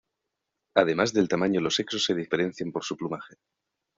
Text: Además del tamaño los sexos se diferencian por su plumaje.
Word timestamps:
Además 0.75 1.13
del 1.13 1.27
tamaño 1.29 1.61
los 1.61 1.75
sexos 1.75 2.05
se 2.05 2.15
diferencian 2.15 2.71
por 2.71 2.83
su 2.83 2.97
plumaje. 2.97 3.35